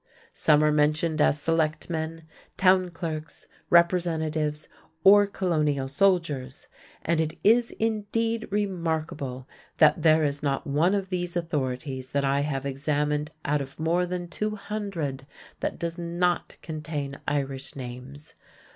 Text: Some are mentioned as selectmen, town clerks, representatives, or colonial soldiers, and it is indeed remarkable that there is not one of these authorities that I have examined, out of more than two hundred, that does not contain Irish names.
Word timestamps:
Some 0.33 0.63
are 0.63 0.71
mentioned 0.71 1.21
as 1.21 1.39
selectmen, 1.39 2.23
town 2.57 2.89
clerks, 2.89 3.45
representatives, 3.69 4.67
or 5.03 5.27
colonial 5.27 5.87
soldiers, 5.87 6.67
and 7.03 7.21
it 7.21 7.37
is 7.43 7.69
indeed 7.77 8.47
remarkable 8.49 9.47
that 9.77 10.01
there 10.01 10.23
is 10.23 10.41
not 10.41 10.65
one 10.65 10.95
of 10.95 11.09
these 11.09 11.35
authorities 11.35 12.09
that 12.13 12.25
I 12.25 12.39
have 12.39 12.65
examined, 12.65 13.29
out 13.45 13.61
of 13.61 13.79
more 13.79 14.07
than 14.07 14.27
two 14.27 14.55
hundred, 14.55 15.27
that 15.59 15.77
does 15.77 15.99
not 15.99 16.57
contain 16.63 17.19
Irish 17.27 17.75
names. 17.75 18.33